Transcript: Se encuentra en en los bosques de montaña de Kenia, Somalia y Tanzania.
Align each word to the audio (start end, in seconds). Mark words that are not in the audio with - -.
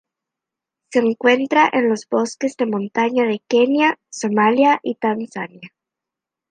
Se 0.91 0.97
encuentra 0.97 1.69
en 1.71 1.81
en 1.83 1.89
los 1.89 2.09
bosques 2.09 2.57
de 2.57 2.65
montaña 2.65 3.27
de 3.27 3.39
Kenia, 3.47 3.99
Somalia 4.09 4.79
y 4.81 4.95
Tanzania. 4.95 5.71